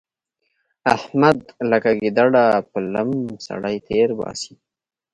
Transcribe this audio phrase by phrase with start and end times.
[0.95, 1.37] احمد
[1.71, 3.09] لکه ګيدړه په لم
[3.47, 4.53] سړی تېرباسي.